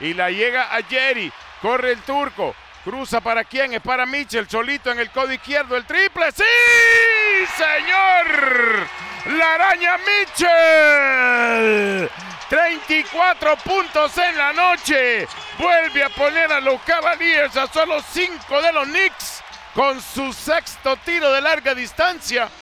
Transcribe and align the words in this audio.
y 0.00 0.14
la 0.14 0.30
llega 0.30 0.74
a 0.74 0.82
Jerry. 0.82 1.32
Corre 1.60 1.92
el 1.92 2.00
turco. 2.02 2.54
Cruza 2.84 3.20
para 3.20 3.44
quién? 3.44 3.74
Es 3.74 3.82
para 3.82 4.06
Mitchell. 4.06 4.48
Solito 4.48 4.90
en 4.90 4.98
el 5.00 5.10
codo 5.10 5.32
izquierdo. 5.32 5.76
El 5.76 5.84
triple. 5.84 6.32
¡Sí! 6.32 6.42
¡Señor! 7.56 8.86
La 9.36 9.54
araña 9.54 9.98
Mitchell. 9.98 11.28
34 12.48 13.56
puntos 13.56 14.16
en 14.16 14.38
la 14.38 14.52
noche. 14.52 15.26
Vuelve 15.58 16.04
a 16.04 16.08
poner 16.08 16.50
a 16.52 16.60
los 16.60 16.80
Cavaliers 16.82 17.56
a 17.56 17.66
solo 17.66 18.00
5 18.00 18.62
de 18.62 18.72
los 18.72 18.86
Knicks 18.86 19.42
con 19.74 20.00
su 20.00 20.32
sexto 20.32 20.96
tiro 21.04 21.30
de 21.32 21.40
larga 21.42 21.74
distancia. 21.74 22.48